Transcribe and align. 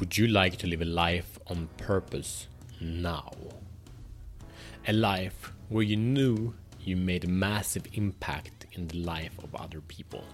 Would 0.00 0.16
you 0.16 0.28
like 0.28 0.56
to 0.56 0.66
live 0.66 0.80
a 0.80 0.86
life 0.86 1.38
on 1.48 1.68
purpose 1.76 2.46
now? 2.80 3.32
A 4.88 4.94
life 4.94 5.52
where 5.68 5.82
you 5.82 5.98
knew 5.98 6.54
you 6.80 6.96
made 6.96 7.24
a 7.24 7.28
massive 7.28 7.86
impact 7.92 8.64
in 8.72 8.88
the 8.88 9.02
life 9.02 9.38
of 9.44 9.54
other 9.54 9.82
people. 9.82 10.24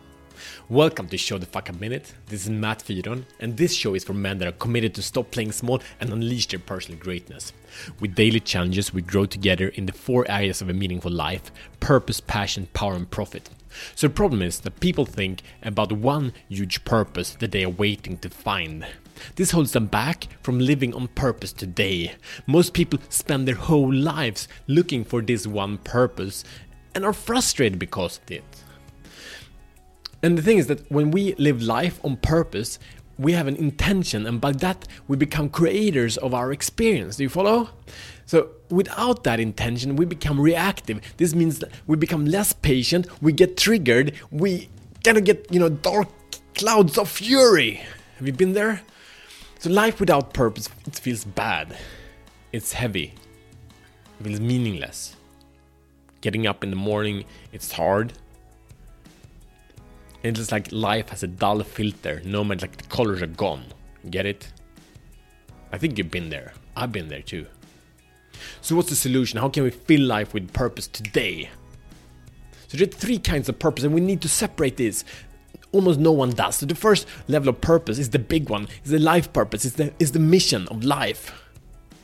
Welcome 0.69 1.09
to 1.09 1.19
Show 1.19 1.39
the 1.39 1.47
Fuck 1.47 1.69
a 1.69 1.73
Minute. 1.73 2.15
This 2.27 2.45
is 2.45 2.51
Matt 2.51 2.79
Fyron, 2.85 3.25
and 3.41 3.57
this 3.57 3.75
show 3.75 3.95
is 3.95 4.05
for 4.05 4.15
men 4.15 4.39
that 4.39 4.47
are 4.47 4.53
committed 4.53 4.95
to 4.95 5.03
stop 5.03 5.33
playing 5.33 5.51
small 5.51 5.83
and 5.99 6.13
unleash 6.13 6.47
their 6.47 6.61
personal 6.61 7.01
greatness. 7.01 7.53
With 7.99 8.15
daily 8.15 8.39
challenges, 8.39 8.95
we 8.95 9.03
grow 9.03 9.27
together 9.27 9.67
in 9.67 9.87
the 9.87 9.93
four 9.93 10.31
areas 10.31 10.63
of 10.63 10.69
a 10.69 10.75
meaningful 10.75 11.11
life 11.11 11.51
purpose, 11.81 12.21
passion, 12.21 12.69
power, 12.73 12.95
and 12.95 13.11
profit. 13.11 13.51
So, 13.97 14.07
the 14.07 14.15
problem 14.15 14.43
is 14.43 14.61
that 14.61 14.79
people 14.79 15.07
think 15.07 15.43
about 15.61 15.91
one 15.91 16.35
huge 16.49 16.85
purpose 16.85 17.35
that 17.41 17.51
they 17.51 17.65
are 17.65 17.69
waiting 17.69 18.19
to 18.19 18.31
find. 18.31 18.87
This 19.37 19.51
holds 19.51 19.73
them 19.73 19.87
back 19.87 20.29
from 20.43 20.59
living 20.59 20.95
on 20.95 21.09
purpose 21.09 21.53
today. 21.53 22.15
Most 22.47 22.75
people 22.75 22.99
spend 23.09 23.47
their 23.47 23.55
whole 23.55 23.93
lives 23.93 24.49
looking 24.67 25.05
for 25.05 25.23
this 25.23 25.47
one 25.47 25.79
purpose 25.79 26.45
and 26.95 27.05
are 27.05 27.13
frustrated 27.13 27.79
because 27.79 28.19
of 28.19 28.31
it. 28.31 28.45
And 30.23 30.37
the 30.37 30.43
thing 30.43 30.59
is 30.59 30.67
that 30.69 30.91
when 30.91 31.11
we 31.11 31.35
live 31.35 31.63
life 31.63 32.01
on 32.05 32.17
purpose, 32.17 32.79
we 33.19 33.33
have 33.33 33.47
an 33.47 33.57
intention, 33.57 34.27
and 34.27 34.41
by 34.41 34.53
that, 34.53 34.87
we 35.09 35.17
become 35.17 35.49
creators 35.49 36.17
of 36.19 36.35
our 36.35 36.53
experience. 36.53 37.17
Do 37.17 37.23
you 37.23 37.29
follow? 37.29 37.71
So, 38.27 38.51
without 38.71 39.25
that 39.25 39.41
intention, 39.41 39.97
we 39.97 40.05
become 40.05 40.41
reactive. 40.41 41.01
This 41.17 41.35
means 41.35 41.61
that 41.61 41.71
we 41.87 41.97
become 41.97 42.27
less 42.27 42.53
patient, 42.53 43.07
we 43.23 43.33
get 43.33 43.57
triggered, 43.57 44.13
we 44.31 44.69
kind 45.05 45.17
of 45.17 45.25
get, 45.25 45.47
you 45.51 45.61
know, 45.61 45.69
dark 45.69 46.09
clouds 46.55 46.99
of 46.99 47.09
fury. 47.09 47.81
Have 48.19 48.27
you 48.27 48.33
been 48.33 48.53
there? 48.53 48.83
So, 49.59 49.71
life 49.71 50.01
without 50.01 50.35
purpose, 50.35 50.69
it 50.87 50.97
feels 50.97 51.25
bad. 51.25 51.77
It's 52.53 52.73
heavy. 52.73 53.15
It 54.21 54.25
feels 54.25 54.41
meaningless. 54.41 55.17
Getting 56.21 56.47
up 56.47 56.63
in 56.63 56.71
the 56.71 56.77
morning, 56.77 57.25
it's 57.53 57.73
hard 57.73 58.13
it's 60.29 60.39
just 60.39 60.53
like 60.53 60.73
life 60.73 61.11
has 61.11 61.23
a 61.23 61.29
dull 61.29 61.63
filter. 61.63 62.21
No 62.25 62.43
matter 62.43 62.67
like 62.67 62.77
the 62.77 62.85
colors 62.89 63.23
are 63.23 63.29
gone. 63.29 63.65
Get 64.11 64.27
it? 64.27 64.53
I 65.73 65.79
think 65.79 65.99
you've 65.99 66.11
been 66.11 66.31
there. 66.31 66.53
I've 66.77 66.93
been 66.93 67.09
there 67.09 67.23
too. 67.23 67.47
So 68.61 68.77
what's 68.77 68.91
the 68.91 68.97
solution? 68.97 69.39
How 69.39 69.49
can 69.49 69.63
we 69.63 69.71
fill 69.71 70.03
life 70.03 70.35
with 70.35 70.53
purpose 70.53 70.87
today? 70.87 71.49
So 72.69 72.77
there 72.77 72.87
are 72.87 72.91
three 72.91 73.19
kinds 73.19 73.49
of 73.49 73.59
purpose, 73.59 73.85
and 73.85 73.95
we 73.95 74.01
need 74.01 74.21
to 74.23 74.29
separate 74.29 74.77
this. 74.77 75.05
Almost 75.73 76.01
no 76.01 76.13
one 76.13 76.31
does. 76.31 76.57
So 76.57 76.67
the 76.67 76.75
first 76.75 77.07
level 77.29 77.49
of 77.49 77.61
purpose 77.61 77.99
is 77.99 78.11
the 78.11 78.19
big 78.19 78.49
one. 78.49 78.69
Is 78.85 78.91
the 78.91 78.99
life 78.99 79.33
purpose. 79.33 79.65
Is 79.65 79.75
the 79.75 79.93
is 79.99 80.13
the 80.13 80.19
mission 80.19 80.67
of 80.69 80.85
life. 80.85 81.33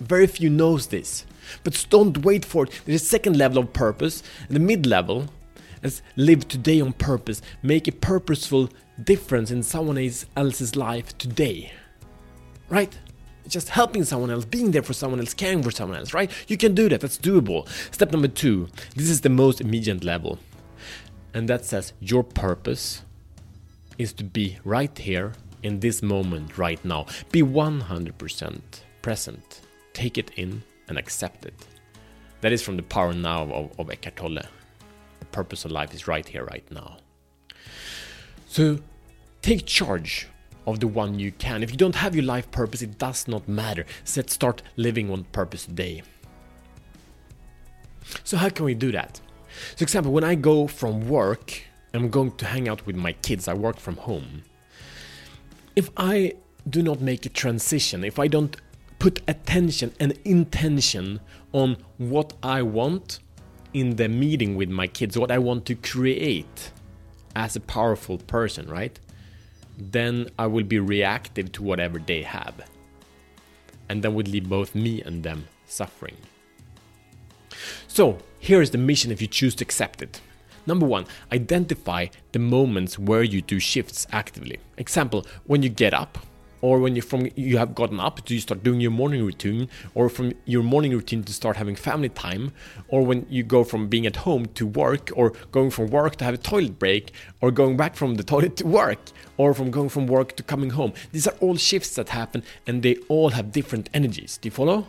Very 0.00 0.26
few 0.26 0.50
knows 0.50 0.88
this. 0.88 1.24
But 1.64 1.86
don't 1.90 2.18
wait 2.18 2.44
for 2.44 2.64
it. 2.64 2.80
There's 2.84 3.02
a 3.02 3.04
second 3.04 3.36
level 3.36 3.58
of 3.58 3.72
purpose, 3.72 4.22
and 4.46 4.56
the 4.56 4.60
mid 4.60 4.86
level, 4.86 5.26
as 5.82 6.02
live 6.16 6.48
today 6.48 6.80
on 6.80 6.92
purpose, 6.92 7.42
make 7.62 7.88
a 7.88 7.92
purposeful 7.92 8.68
difference 9.02 9.50
in 9.50 9.62
someone 9.62 9.98
else's 10.36 10.76
life 10.76 11.16
today. 11.18 11.72
Right? 12.68 12.96
Just 13.48 13.70
helping 13.70 14.04
someone 14.04 14.30
else, 14.30 14.44
being 14.44 14.70
there 14.70 14.82
for 14.82 14.92
someone 14.92 15.20
else, 15.20 15.34
caring 15.34 15.62
for 15.62 15.70
someone 15.70 15.98
else, 15.98 16.14
right? 16.14 16.30
You 16.46 16.56
can 16.56 16.74
do 16.74 16.88
that, 16.88 17.00
that's 17.00 17.18
doable. 17.18 17.68
Step 17.92 18.12
number 18.12 18.28
two 18.28 18.68
this 18.94 19.08
is 19.08 19.20
the 19.22 19.28
most 19.28 19.60
immediate 19.60 20.04
level. 20.04 20.38
And 21.34 21.48
that 21.48 21.64
says 21.64 21.92
your 22.00 22.22
purpose 22.22 23.02
is 23.98 24.12
to 24.14 24.24
be 24.24 24.58
right 24.64 24.96
here 24.98 25.32
in 25.62 25.80
this 25.80 26.02
moment, 26.02 26.58
right 26.58 26.82
now. 26.84 27.06
Be 27.30 27.42
100% 27.42 28.60
present. 29.00 29.60
Take 29.92 30.18
it 30.18 30.30
in 30.36 30.62
and 30.88 30.98
accept 30.98 31.44
it. 31.44 31.66
That 32.40 32.52
is 32.52 32.62
from 32.62 32.76
the 32.76 32.82
power 32.82 33.12
now 33.12 33.42
of, 33.42 33.78
of 33.78 33.90
Eckhart 33.90 34.16
Tolle 34.16 34.42
purpose 35.32 35.64
of 35.64 35.72
life 35.72 35.92
is 35.92 36.06
right 36.06 36.28
here, 36.28 36.44
right 36.44 36.64
now. 36.70 36.98
So 38.46 38.78
take 39.40 39.66
charge 39.66 40.28
of 40.66 40.78
the 40.78 40.86
one 40.86 41.18
you 41.18 41.32
can. 41.32 41.62
If 41.62 41.72
you 41.72 41.76
don't 41.76 41.96
have 41.96 42.14
your 42.14 42.24
life 42.24 42.50
purpose, 42.50 42.82
it 42.82 42.98
does 42.98 43.26
not 43.26 43.48
matter. 43.48 43.84
Set 44.04 44.30
start 44.30 44.62
living 44.76 45.10
on 45.10 45.24
purpose 45.24 45.66
today. 45.66 46.02
So 48.22 48.36
how 48.36 48.50
can 48.50 48.64
we 48.66 48.74
do 48.74 48.92
that? 48.92 49.20
So 49.76 49.82
example, 49.82 50.12
when 50.12 50.24
I 50.24 50.34
go 50.34 50.66
from 50.66 51.08
work, 51.08 51.62
I'm 51.94 52.08
going 52.08 52.32
to 52.32 52.46
hang 52.46 52.68
out 52.68 52.86
with 52.86 52.96
my 52.96 53.12
kids. 53.12 53.48
I 53.48 53.54
work 53.54 53.78
from 53.78 53.96
home. 53.96 54.42
If 55.76 55.90
I 55.96 56.34
do 56.68 56.82
not 56.82 57.00
make 57.00 57.26
a 57.26 57.28
transition, 57.28 58.04
if 58.04 58.18
I 58.18 58.28
don't 58.28 58.56
put 58.98 59.20
attention 59.26 59.92
and 59.98 60.12
intention 60.24 61.20
on 61.52 61.76
what 61.98 62.34
I 62.42 62.62
want 62.62 63.18
in 63.74 63.96
the 63.96 64.08
meeting 64.08 64.56
with 64.56 64.68
my 64.68 64.86
kids, 64.86 65.18
what 65.18 65.30
I 65.30 65.38
want 65.38 65.66
to 65.66 65.74
create 65.74 66.70
as 67.34 67.56
a 67.56 67.60
powerful 67.60 68.18
person, 68.18 68.68
right? 68.68 68.98
Then 69.78 70.28
I 70.38 70.46
will 70.46 70.64
be 70.64 70.78
reactive 70.78 71.52
to 71.52 71.62
whatever 71.62 71.98
they 71.98 72.22
have. 72.22 72.54
And 73.88 74.02
that 74.02 74.12
would 74.12 74.28
leave 74.28 74.48
both 74.48 74.74
me 74.74 75.02
and 75.02 75.22
them 75.22 75.48
suffering. 75.66 76.16
So, 77.88 78.18
here 78.38 78.62
is 78.62 78.70
the 78.70 78.78
mission 78.78 79.10
if 79.10 79.20
you 79.20 79.26
choose 79.28 79.54
to 79.56 79.64
accept 79.64 80.00
it. 80.02 80.20
Number 80.66 80.86
one, 80.86 81.06
identify 81.32 82.06
the 82.32 82.38
moments 82.38 82.98
where 82.98 83.22
you 83.22 83.42
do 83.42 83.58
shifts 83.58 84.06
actively. 84.12 84.58
Example, 84.78 85.26
when 85.46 85.62
you 85.62 85.68
get 85.68 85.94
up, 85.94 86.18
or 86.62 86.78
when 86.78 86.96
you 86.96 87.02
from 87.02 87.28
you 87.34 87.58
have 87.58 87.74
gotten 87.74 88.00
up 88.00 88.24
do 88.24 88.34
you 88.34 88.40
start 88.40 88.62
doing 88.62 88.80
your 88.80 88.90
morning 88.90 89.22
routine 89.22 89.68
or 89.94 90.08
from 90.08 90.32
your 90.46 90.62
morning 90.62 90.92
routine 90.92 91.22
to 91.22 91.32
start 91.32 91.56
having 91.56 91.76
family 91.76 92.08
time 92.08 92.52
or 92.88 93.04
when 93.04 93.26
you 93.28 93.42
go 93.42 93.62
from 93.64 93.88
being 93.88 94.06
at 94.06 94.16
home 94.16 94.46
to 94.46 94.66
work 94.66 95.10
or 95.14 95.30
going 95.50 95.70
from 95.70 95.88
work 95.88 96.16
to 96.16 96.24
have 96.24 96.34
a 96.34 96.38
toilet 96.38 96.78
break 96.78 97.12
or 97.40 97.50
going 97.50 97.76
back 97.76 97.94
from 97.94 98.14
the 98.14 98.22
toilet 98.32 98.56
to 98.56 98.66
work 98.66 99.00
or 99.36 99.52
from 99.52 99.70
going 99.70 99.88
from 99.88 100.06
work 100.06 100.34
to 100.36 100.42
coming 100.42 100.70
home. 100.70 100.92
These 101.10 101.26
are 101.26 101.34
all 101.40 101.56
shifts 101.56 101.96
that 101.96 102.08
happen 102.08 102.42
and 102.66 102.82
they 102.82 102.96
all 103.08 103.30
have 103.30 103.52
different 103.52 103.90
energies. 103.92 104.38
Do 104.38 104.46
you 104.46 104.52
follow? 104.52 104.86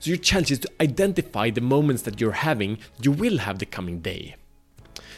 So 0.00 0.10
your 0.10 0.18
challenge 0.18 0.50
is 0.50 0.58
to 0.60 0.70
identify 0.80 1.50
the 1.50 1.60
moments 1.60 2.02
that 2.02 2.20
you're 2.20 2.32
having. 2.32 2.78
You 3.02 3.12
will 3.12 3.38
have 3.38 3.58
the 3.58 3.66
coming 3.66 4.00
day 4.00 4.36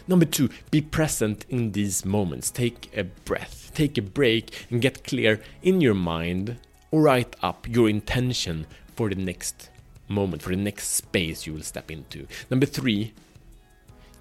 Number 0.08 0.24
two, 0.24 0.50
be 0.70 0.80
present 0.80 1.44
in 1.48 1.72
these 1.72 2.04
moments. 2.04 2.50
Take 2.50 2.96
a 2.96 3.04
breath, 3.04 3.72
take 3.74 3.98
a 3.98 4.02
break, 4.02 4.66
and 4.70 4.80
get 4.80 5.04
clear 5.04 5.40
in 5.62 5.80
your 5.80 5.94
mind 5.94 6.58
write 6.92 7.36
up 7.42 7.68
your 7.68 7.88
intention 7.88 8.66
for 8.94 9.08
the 9.08 9.14
next 9.14 9.70
moment, 10.08 10.42
for 10.42 10.50
the 10.50 10.56
next 10.56 10.88
space 10.88 11.46
you 11.46 11.52
will 11.52 11.62
step 11.62 11.90
into. 11.90 12.26
Number 12.50 12.66
three, 12.66 13.12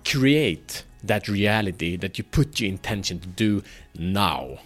create 0.03 0.84
that 1.03 1.28
reality 1.28 1.96
that 1.96 2.17
you 2.17 2.23
put 2.23 2.59
your 2.59 2.69
intention 2.69 3.19
to 3.19 3.28
do 3.28 3.63
now. 3.97 4.59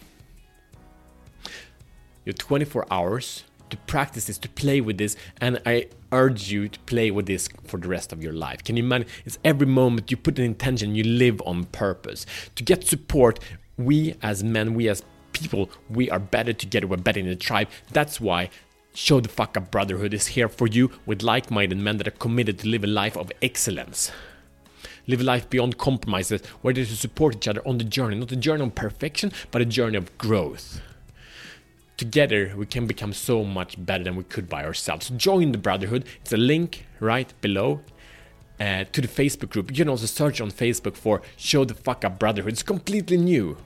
Your 2.25 2.33
24 2.33 2.85
hours 2.91 3.43
to 3.69 3.77
practice 3.77 4.25
this, 4.25 4.37
to 4.39 4.49
play 4.49 4.81
with 4.81 4.97
this, 4.97 5.15
and 5.39 5.61
I 5.65 5.87
urge 6.11 6.51
you 6.51 6.69
to 6.69 6.79
play 6.81 7.11
with 7.11 7.25
this 7.25 7.49
for 7.65 7.77
the 7.77 7.87
rest 7.87 8.11
of 8.11 8.23
your 8.23 8.33
life. 8.33 8.63
Can 8.63 8.77
you 8.77 8.83
imagine? 8.83 9.07
It's 9.25 9.37
every 9.43 9.67
moment 9.67 10.11
you 10.11 10.17
put 10.17 10.39
an 10.39 10.45
intention, 10.45 10.95
you 10.95 11.03
live 11.03 11.41
on 11.45 11.65
purpose. 11.65 12.25
To 12.55 12.63
get 12.63 12.85
support, 12.85 13.39
we 13.77 14.15
as 14.21 14.43
men, 14.43 14.73
we 14.73 14.89
as 14.89 15.03
people, 15.33 15.69
we 15.89 16.09
are 16.09 16.19
better 16.19 16.53
together, 16.53 16.87
we're 16.87 16.97
better 16.97 17.19
in 17.19 17.27
the 17.27 17.35
tribe. 17.35 17.69
That's 17.91 18.19
why 18.19 18.49
Show 18.93 19.19
the 19.21 19.29
Fuck 19.29 19.55
Up 19.55 19.71
Brotherhood 19.71 20.13
is 20.13 20.27
here 20.27 20.49
for 20.49 20.67
you 20.67 20.91
with 21.05 21.21
like 21.21 21.51
minded 21.51 21.77
men 21.77 21.97
that 21.97 22.07
are 22.07 22.11
committed 22.11 22.59
to 22.59 22.67
live 22.67 22.83
a 22.83 22.87
life 22.87 23.15
of 23.15 23.31
excellence. 23.41 24.11
Live 25.07 25.21
a 25.21 25.23
life 25.23 25.49
beyond 25.49 25.77
compromises, 25.77 26.45
where 26.61 26.73
they 26.73 26.83
support 26.85 27.35
each 27.35 27.47
other 27.47 27.67
on 27.67 27.77
the 27.77 27.83
journey, 27.83 28.15
not 28.15 28.31
a 28.31 28.35
journey 28.35 28.63
of 28.63 28.75
perfection, 28.75 29.31
but 29.51 29.61
a 29.61 29.65
journey 29.65 29.97
of 29.97 30.15
growth 30.17 30.81
together 31.99 32.53
we 32.55 32.65
can 32.65 32.87
become 32.87 33.11
so 33.11 33.43
much 33.43 33.75
better 33.85 34.05
than 34.05 34.15
we 34.15 34.23
could 34.23 34.47
by 34.47 34.63
ourselves. 34.63 35.09
Join 35.17 35.51
the 35.51 35.57
Brotherhood. 35.57 36.05
It's 36.21 36.31
a 36.31 36.37
link 36.37 36.85
right 37.01 37.31
below 37.41 37.81
uh, 38.57 38.85
to 38.93 39.01
the 39.01 39.07
Facebook 39.07 39.49
group. 39.49 39.69
You 39.69 39.75
can 39.75 39.89
also 39.89 40.05
search 40.05 40.39
on 40.39 40.49
Facebook 40.49 40.95
for 40.95 41.21
Show 41.35 41.65
the 41.65 41.73
Fuck 41.73 42.05
Up 42.05 42.17
Brotherhood. 42.17 42.53
It's 42.53 42.63
completely 42.63 43.17
new. 43.17 43.57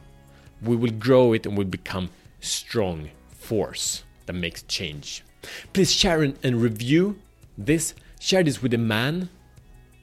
We 0.64 0.76
will 0.76 0.92
grow 0.92 1.34
it 1.34 1.46
and 1.46 1.56
we'll 1.56 1.68
become 1.68 2.10
strong 2.40 3.12
force 3.30 4.04
that 4.26 4.34
makes 4.34 4.64
change. 4.64 5.24
Please 5.72 5.92
share 5.92 6.24
and 6.24 6.62
review 6.62 7.20
this. 7.56 7.94
Share 8.20 8.42
this 8.42 8.64
with 8.64 8.74
a 8.74 8.80
man 8.80 9.30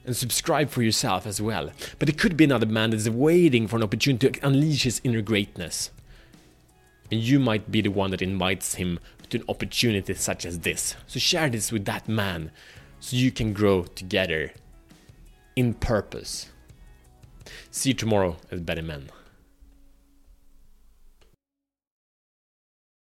and 0.05 0.15
subscribe 0.15 0.69
for 0.69 0.83
yourself 0.83 1.27
as 1.27 1.41
well. 1.41 1.69
But 1.99 2.07
it 2.07 2.17
could 2.17 2.37
be 2.37 2.45
another 2.45 2.65
man 2.65 2.91
that's 2.91 3.09
waiting 3.09 3.67
for 3.67 3.75
an 3.75 3.83
opportunity 3.83 4.29
to 4.29 4.47
unleash 4.47 4.83
his 4.83 5.01
inner 5.03 5.21
greatness 5.21 5.91
and 7.11 7.19
you 7.19 7.39
might 7.39 7.71
be 7.71 7.81
the 7.81 7.89
one 7.89 8.11
that 8.11 8.21
invites 8.21 8.75
him 8.75 8.99
to 9.29 9.39
an 9.39 9.43
opportunity 9.49 10.13
such 10.13 10.45
as 10.45 10.59
this. 10.59 10.95
So 11.07 11.19
share 11.19 11.49
this 11.49 11.71
with 11.71 11.85
that 11.85 12.07
man 12.07 12.51
so 12.99 13.17
you 13.17 13.31
can 13.31 13.53
grow 13.53 13.83
together 13.83 14.53
in 15.55 15.73
purpose. 15.73 16.49
See 17.69 17.89
you 17.89 17.93
tomorrow 17.95 18.37
as 18.49 18.61
better 18.61 18.81
men. 18.81 19.09